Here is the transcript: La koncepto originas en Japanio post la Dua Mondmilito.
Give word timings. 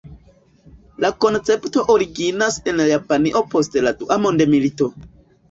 La 1.03 1.11
koncepto 1.25 1.83
originas 1.97 2.57
en 2.73 2.81
Japanio 2.93 3.45
post 3.53 3.79
la 3.89 3.95
Dua 4.03 4.19
Mondmilito. 4.27 4.91